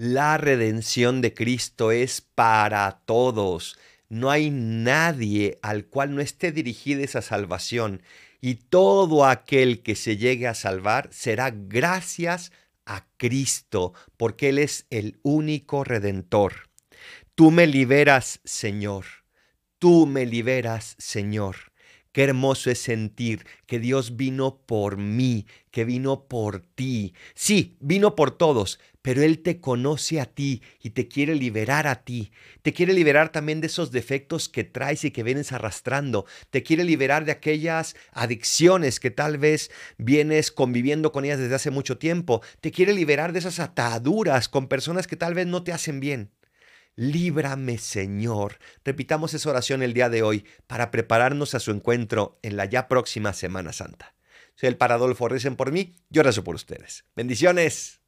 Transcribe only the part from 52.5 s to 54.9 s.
la ya próxima Semana Santa. Soy el